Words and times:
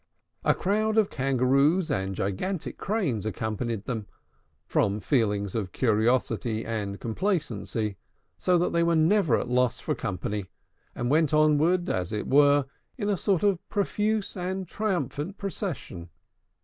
A 0.43 0.55
crowd 0.55 0.97
of 0.97 1.11
Kangaroos 1.11 1.91
and 1.91 2.15
gigantic 2.15 2.79
Cranes 2.79 3.23
accompanied 3.23 3.85
them, 3.85 4.07
from 4.65 4.99
feelings 4.99 5.53
of 5.53 5.73
curiosity 5.73 6.65
and 6.65 6.99
complacency; 6.99 7.97
so 8.35 8.57
that 8.57 8.73
they 8.73 8.81
were 8.81 8.95
never 8.95 9.37
at 9.37 9.45
a 9.45 9.49
loss 9.53 9.79
for 9.79 9.93
company, 9.93 10.47
and 10.95 11.11
went 11.11 11.35
onward, 11.35 11.87
as 11.87 12.11
it 12.11 12.25
were, 12.27 12.65
in 12.97 13.09
a 13.09 13.15
sort 13.15 13.43
of 13.43 13.59
profuse 13.69 14.35
and 14.35 14.67
triumphant 14.67 15.37
procession. 15.37 16.09